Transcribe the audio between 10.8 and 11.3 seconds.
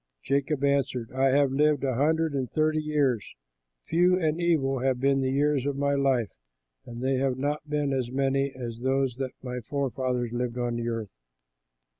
earth."